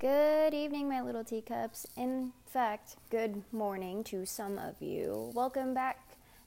[0.00, 1.84] Good evening, my little teacups.
[1.96, 5.32] In fact, good morning to some of you.
[5.34, 5.98] Welcome back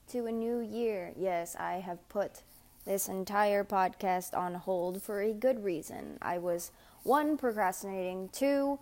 [0.08, 1.12] to a new year.
[1.18, 2.40] Yes, I have put
[2.86, 6.16] this entire podcast on hold for a good reason.
[6.22, 6.70] I was
[7.02, 8.78] one, procrastinating, two,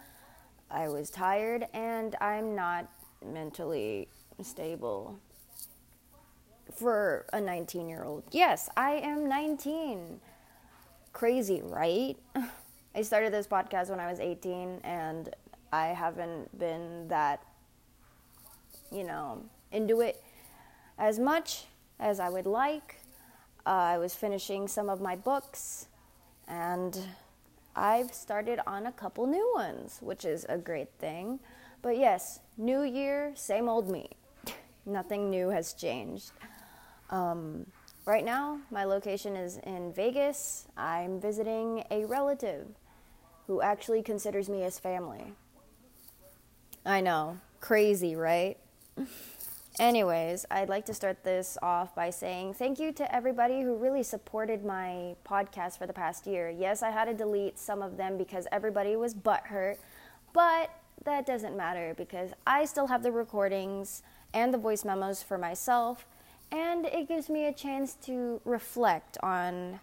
[0.71, 2.89] I was tired, and I'm not
[3.27, 4.07] mentally
[4.41, 5.19] stable
[6.73, 8.23] for a 19 year old.
[8.31, 10.21] Yes, I am 19.
[11.13, 12.17] Crazy, right?
[12.93, 15.35] I started this podcast when I was 18 and
[15.73, 17.41] I haven't been that,
[18.91, 20.23] you know, into it
[20.99, 21.67] as much
[22.01, 22.97] as I would like.
[23.65, 25.87] Uh, I was finishing some of my books
[26.49, 26.99] and
[27.77, 31.39] I've started on a couple new ones, which is a great thing.
[31.83, 34.11] But yes, new year, same old me.
[34.85, 36.33] Nothing new has changed.
[37.11, 37.67] Um,
[38.05, 40.67] right now, my location is in Vegas.
[40.77, 42.67] I'm visiting a relative
[43.51, 45.33] who actually considers me as family.
[46.87, 48.57] I know, crazy, right?
[49.81, 54.05] Anyways, I'd like to start this off by saying thank you to everybody who really
[54.05, 56.49] supported my podcast for the past year.
[56.49, 59.79] Yes, I had to delete some of them because everybody was butthurt,
[60.33, 60.71] but
[61.03, 66.07] that doesn't matter because I still have the recordings and the voice memos for myself,
[66.53, 69.81] and it gives me a chance to reflect on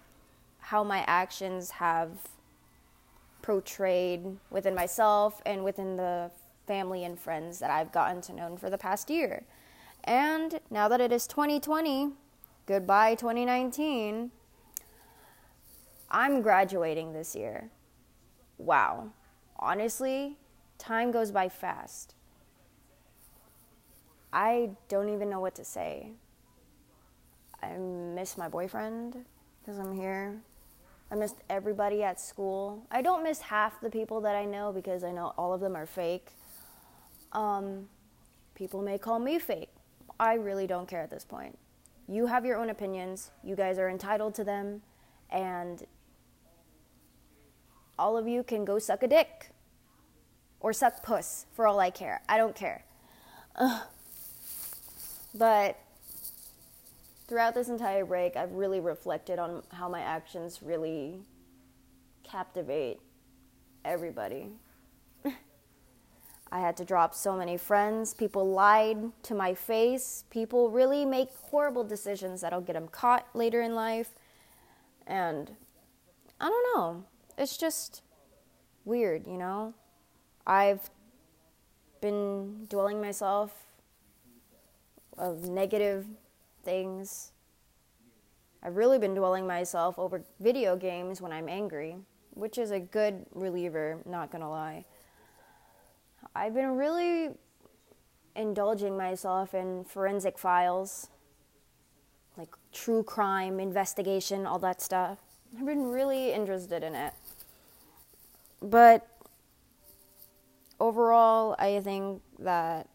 [0.59, 2.11] how my actions have
[3.47, 6.29] portrayed within myself and within the
[6.67, 9.45] family and friends that I've gotten to know for the past year.
[10.03, 12.09] And now that it is 2020,
[12.65, 14.31] goodbye 2019,
[16.11, 17.69] I'm graduating this year.
[18.57, 19.11] Wow.
[19.57, 20.35] Honestly,
[20.77, 22.15] time goes by fast.
[24.33, 26.11] I don't even know what to say.
[27.63, 29.23] I miss my boyfriend
[29.61, 30.41] because I'm here.
[31.09, 32.85] I missed everybody at school.
[32.91, 35.75] I don't miss half the people that I know because I know all of them
[35.75, 36.27] are fake.
[37.31, 37.87] Um,
[38.55, 39.69] people may call me fake.
[40.19, 41.57] I really don't care at this point.
[42.07, 43.31] You have your own opinions.
[43.43, 44.81] You guys are entitled to them.
[45.29, 45.85] And
[47.99, 49.51] all of you can go suck a dick
[50.59, 52.21] or suck puss for all I care.
[52.27, 52.83] I don't care.
[55.33, 55.79] But
[57.27, 61.21] throughout this entire break, I've really reflected on how my actions really
[62.23, 62.99] captivate
[63.83, 64.49] everybody.
[66.51, 68.13] I had to drop so many friends.
[68.13, 70.23] People lied to my face.
[70.29, 74.11] People really make horrible decisions that'll get them caught later in life.
[75.05, 75.51] And
[76.39, 77.03] I don't know.
[77.37, 78.01] It's just
[78.85, 79.73] weird, you know?
[80.45, 80.89] I've
[81.99, 83.65] been dwelling myself
[85.17, 86.05] of negative
[86.67, 87.31] things.
[88.61, 91.95] I've really been dwelling myself over video games when I'm angry,
[92.31, 94.83] which is a good reliever, not gonna lie.
[96.35, 97.29] I've been really
[98.35, 101.07] indulging myself in forensic files,
[102.37, 105.19] like true crime, investigation, all that stuff.
[105.57, 107.13] I've been really interested in it.
[108.61, 109.07] But
[110.81, 112.89] overall, I think that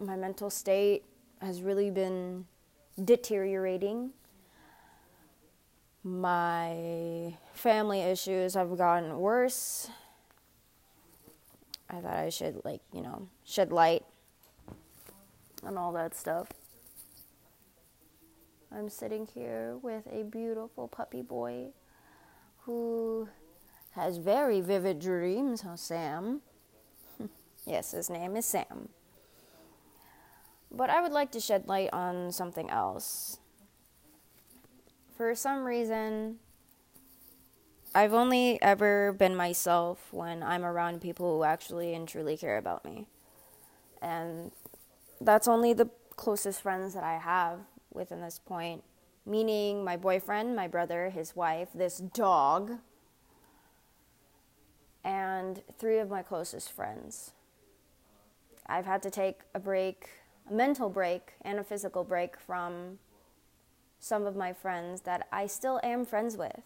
[0.00, 1.04] my mental state
[1.44, 2.46] has really been
[3.02, 4.10] deteriorating.
[6.02, 9.88] My family issues have gotten worse.
[11.88, 14.04] I thought I should, like, you know, shed light
[15.62, 16.48] on all that stuff.
[18.72, 21.68] I'm sitting here with a beautiful puppy boy
[22.62, 23.28] who
[23.92, 26.40] has very vivid dreams, oh, Sam?
[27.66, 28.88] yes, his name is Sam.
[30.76, 33.38] But I would like to shed light on something else.
[35.16, 36.38] For some reason,
[37.94, 42.84] I've only ever been myself when I'm around people who actually and truly care about
[42.84, 43.06] me.
[44.02, 44.50] And
[45.20, 47.60] that's only the closest friends that I have
[47.92, 48.82] within this point,
[49.24, 52.78] meaning my boyfriend, my brother, his wife, this dog,
[55.04, 57.32] and three of my closest friends.
[58.66, 60.08] I've had to take a break
[60.48, 62.98] a mental break and a physical break from
[63.98, 66.62] some of my friends that I still am friends with.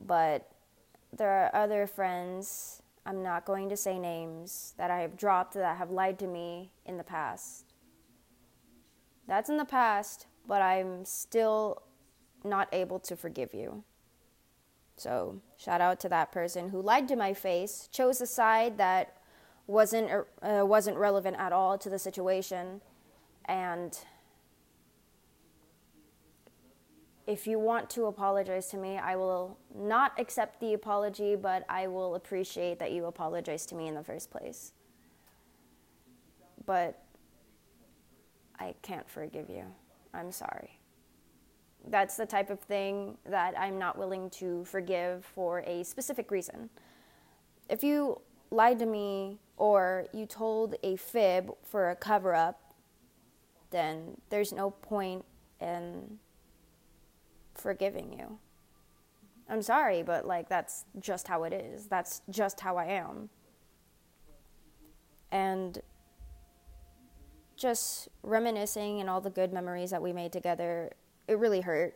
[0.00, 0.48] But
[1.12, 5.76] there are other friends, I'm not going to say names, that I have dropped that
[5.76, 7.74] have lied to me in the past.
[9.26, 11.82] That's in the past, but I'm still
[12.44, 13.84] not able to forgive you.
[14.96, 19.16] So, shout out to that person who lied to my face, chose a side that
[19.66, 20.10] wasn't
[20.42, 22.80] uh, wasn't relevant at all to the situation,
[23.46, 23.98] and
[27.30, 31.86] if you want to apologize to me, I will not accept the apology, but I
[31.86, 34.72] will appreciate that you apologize to me in the first place.
[36.66, 37.02] But
[38.58, 39.64] I can't forgive you.
[40.12, 40.80] I'm sorry.
[41.88, 46.68] That's the type of thing that I'm not willing to forgive for a specific reason.
[47.68, 48.20] If you
[48.50, 52.72] lied to me or you told a fib for a cover up,
[53.70, 55.22] then there's no point
[55.60, 56.18] in
[57.54, 58.38] forgiving you.
[59.50, 61.88] I'm sorry, but like that's just how it is.
[61.88, 63.28] That's just how I am.
[65.30, 65.78] And
[67.54, 70.90] just reminiscing and all the good memories that we made together,
[71.28, 71.94] it really hurt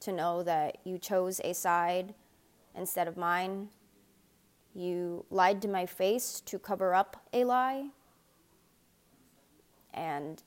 [0.00, 2.12] to know that you chose a side
[2.74, 3.68] instead of mine.
[4.74, 7.88] You lied to my face to cover up a lie.
[9.92, 10.42] And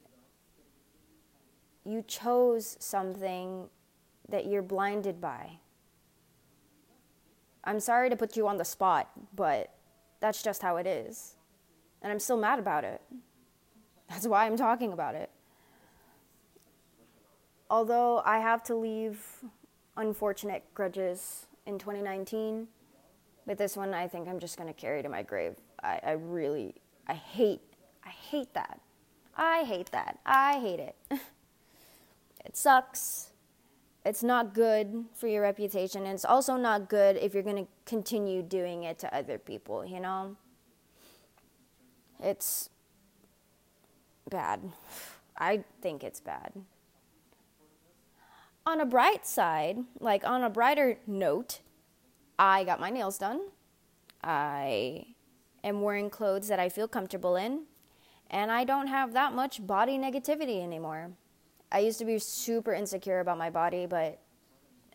[1.86, 3.70] you chose something
[4.28, 5.60] that you're blinded by.
[7.64, 9.74] I'm sorry to put you on the spot, but
[10.20, 11.36] that's just how it is.
[12.02, 13.02] And I'm still mad about it.
[14.10, 15.30] That's why I'm talking about it.
[17.70, 19.44] Although I have to leave
[19.98, 22.68] unfortunate grudges in 2019,
[23.48, 25.56] but this one I think I'm just going to carry to my grave.
[25.82, 26.76] I, I really,
[27.08, 27.62] I hate,
[28.06, 28.80] I hate that.
[29.36, 30.20] I hate that.
[30.26, 30.96] I hate it.
[32.46, 33.32] it sucks
[34.08, 37.68] it's not good for your reputation and it's also not good if you're going to
[37.86, 40.36] continue doing it to other people you know
[42.24, 42.70] it's
[44.30, 44.62] bad
[45.38, 46.54] i think it's bad
[48.66, 51.60] on a bright side like on a brighter note
[52.40, 53.42] i got my nails done
[54.24, 55.06] i
[55.64, 57.64] am wearing clothes that i feel comfortable in
[58.30, 61.12] and i don't have that much body negativity anymore
[61.72, 64.20] I used to be super insecure about my body, but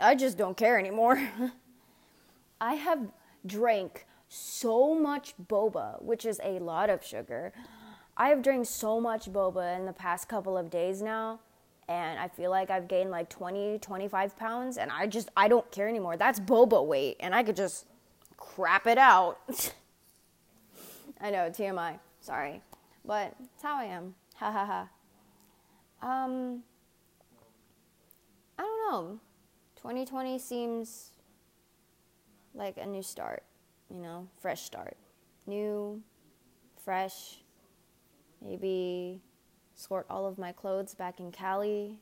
[0.01, 1.29] I just don't care anymore.
[2.61, 3.13] I have
[3.45, 7.53] drank so much boba, which is a lot of sugar.
[8.17, 11.41] I have drank so much boba in the past couple of days now,
[11.89, 15.71] and I feel like I've gained like 20, 25 pounds, and I just, I don't
[15.71, 16.17] care anymore.
[16.17, 17.87] That's boba weight, and I could just
[18.37, 19.39] crap it out.
[21.21, 22.63] I know, TMI, sorry.
[23.05, 24.15] But it's how I am.
[24.37, 24.89] Ha ha
[26.01, 26.25] ha.
[26.25, 26.63] Um,
[28.59, 29.21] I don't know.
[29.77, 31.11] 2020 seems
[32.55, 33.43] like a new start,
[33.91, 34.97] you know, fresh start.
[35.47, 36.03] New,
[36.85, 37.39] fresh,
[38.41, 39.21] maybe
[39.75, 41.99] sort all of my clothes back in Cali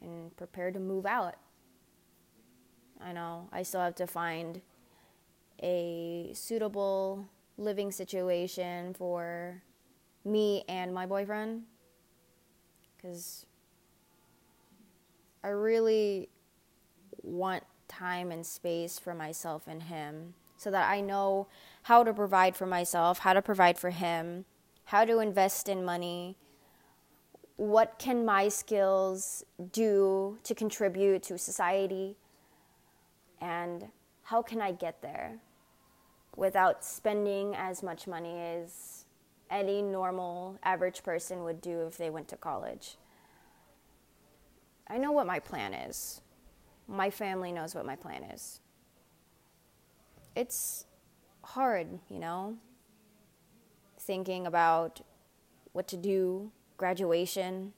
[0.00, 1.36] and prepare to move out.
[3.00, 4.60] I know I still have to find
[5.62, 7.28] a suitable
[7.58, 9.62] living situation for
[10.24, 11.62] me and my boyfriend
[12.96, 13.46] because
[15.42, 16.28] I really
[17.22, 21.48] want time and space for myself and him so that I know
[21.84, 24.44] how to provide for myself, how to provide for him,
[24.86, 26.36] how to invest in money.
[27.62, 32.16] What can my skills do to contribute to society?
[33.40, 33.86] And
[34.24, 35.38] how can I get there
[36.34, 39.04] without spending as much money as
[39.48, 42.96] any normal average person would do if they went to college.
[44.88, 46.22] I know what my plan is.
[46.88, 48.60] My family knows what my plan is.
[50.34, 50.86] It's
[51.44, 52.56] hard, you know,
[54.00, 55.02] thinking about
[55.72, 57.72] what to do, graduation,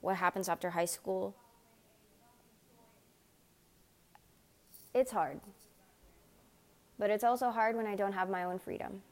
[0.00, 1.34] what happens after high school.
[4.94, 5.40] It's hard.
[6.98, 9.02] But it's also hard when I don't have my own freedom.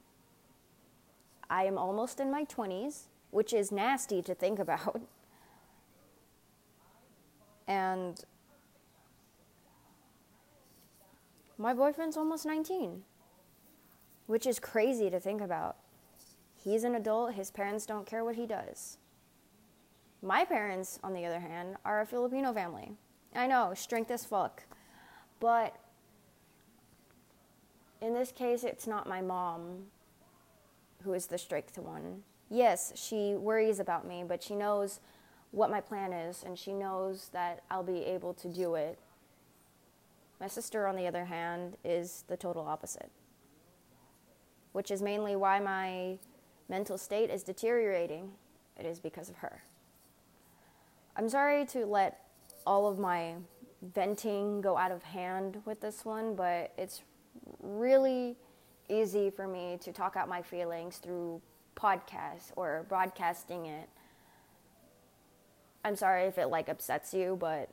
[1.50, 5.00] I am almost in my 20s, which is nasty to think about.
[7.66, 8.22] And
[11.56, 13.02] my boyfriend's almost 19,
[14.26, 15.76] which is crazy to think about.
[16.64, 18.97] He's an adult, his parents don't care what he does.
[20.23, 22.92] My parents, on the other hand, are a Filipino family.
[23.35, 24.62] I know, strength as fuck.
[25.40, 25.76] But
[28.00, 29.85] in this case, it's not my mom
[31.02, 32.23] who is the strict one.
[32.49, 35.00] Yes, she worries about me, but she knows
[35.50, 38.99] what my plan is and she knows that I'll be able to do it.
[40.40, 43.11] My sister, on the other hand, is the total opposite,
[44.73, 46.18] which is mainly why my
[46.68, 48.33] mental state is deteriorating.
[48.78, 49.62] It is because of her.
[51.16, 52.21] I'm sorry to let
[52.66, 53.35] all of my
[53.94, 57.02] venting go out of hand with this one, but it's
[57.61, 58.37] really
[58.88, 61.40] easy for me to talk out my feelings through
[61.76, 63.88] podcasts or broadcasting it.
[65.85, 67.68] I'm sorry if it like upsets you, but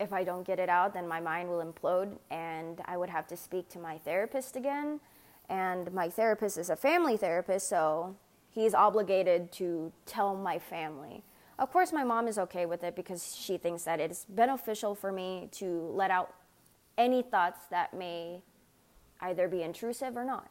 [0.00, 3.26] if I don't get it out, then my mind will implode and I would have
[3.28, 5.00] to speak to my therapist again.
[5.48, 8.16] And my therapist is a family therapist, so
[8.50, 11.22] he's obligated to tell my family.
[11.58, 14.94] Of course, my mom is okay with it because she thinks that it is beneficial
[14.94, 16.34] for me to let out
[16.98, 18.42] any thoughts that may
[19.20, 20.50] either be intrusive or not.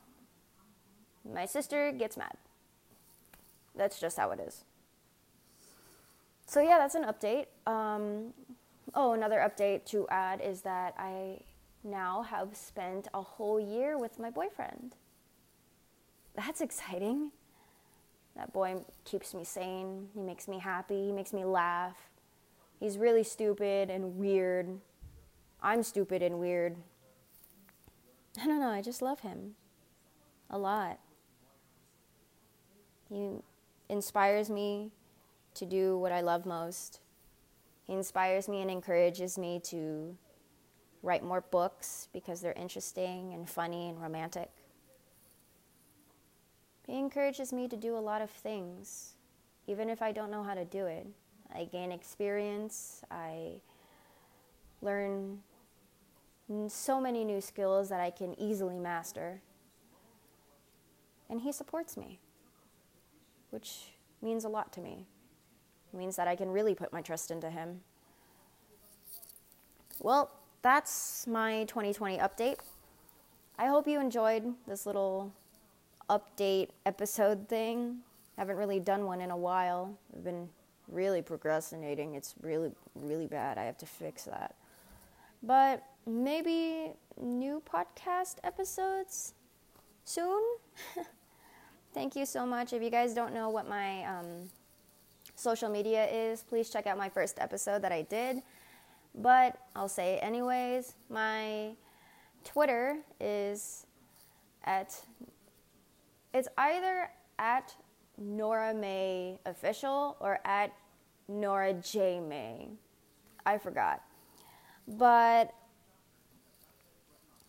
[1.32, 2.38] My sister gets mad.
[3.76, 4.64] That's just how it is.
[6.48, 7.48] So, yeah, that's an update.
[7.68, 8.34] Um,
[8.94, 11.42] oh, another update to add is that I
[11.86, 14.96] now have spent a whole year with my boyfriend.
[16.36, 17.32] That's exciting.
[18.36, 20.10] That boy keeps me sane.
[20.14, 21.06] He makes me happy.
[21.06, 21.96] He makes me laugh.
[22.80, 24.80] He's really stupid and weird.
[25.62, 26.76] I'm stupid and weird.
[28.42, 29.56] I don't know, I just love him
[30.50, 31.00] a lot.
[33.10, 33.30] He
[33.88, 34.92] inspires me
[35.54, 37.00] to do what I love most.
[37.88, 40.18] He inspires me and encourages me to
[41.06, 44.50] write more books because they're interesting and funny and romantic.
[46.88, 49.14] He encourages me to do a lot of things,
[49.68, 51.06] even if I don't know how to do it.
[51.54, 53.62] I gain experience, I
[54.82, 55.40] learn
[56.68, 59.42] so many new skills that I can easily master.
[61.30, 62.20] And he supports me,
[63.52, 65.06] which means a lot to me.
[65.94, 67.82] It means that I can really put my trust into him.
[70.00, 70.32] Well,
[70.66, 72.56] that's my 2020 update.
[73.60, 75.32] I hope you enjoyed this little
[76.10, 77.98] update episode thing.
[78.36, 79.96] I haven't really done one in a while.
[80.12, 80.50] I've been
[80.88, 82.16] really procrastinating.
[82.16, 83.60] It's really, really bad.
[83.60, 84.56] I have to fix that.
[85.44, 89.36] But maybe new podcast episodes
[90.04, 90.42] soon.
[91.94, 92.74] Thank you so much.
[92.74, 94.50] If you guys don't know what my um,
[95.36, 98.42] social media is, please check out my first episode that I did.
[99.16, 100.96] But I'll say anyways.
[101.10, 101.72] My
[102.44, 103.86] Twitter is
[104.64, 105.00] at
[106.34, 107.76] it's either at
[108.18, 110.74] Nora May official or at
[111.28, 112.70] Nora J May.
[113.46, 114.02] I forgot.
[114.88, 115.54] But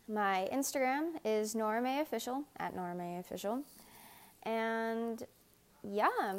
[0.08, 3.64] my Instagram is Nora May Official, at Nora May Official.
[4.44, 5.23] And
[5.82, 6.35] yeah,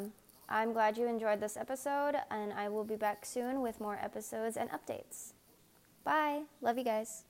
[0.48, 4.56] I'm glad you enjoyed this episode, and I will be back soon with more episodes
[4.56, 5.34] and updates.
[6.04, 6.42] Bye.
[6.62, 7.24] Love you guys.